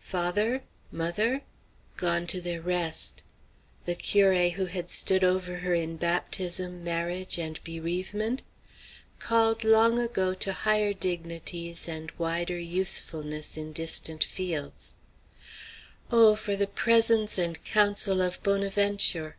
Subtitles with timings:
[0.00, 1.42] Father, mother?
[1.96, 3.22] Gone to their rest.
[3.84, 8.42] The curé who had stood over her in baptism, marriage, and bereavement?
[9.20, 14.94] Called long ago to higher dignities and wider usefulness in distant fields.
[16.10, 19.36] Oh for the presence and counsel of Bonaventure!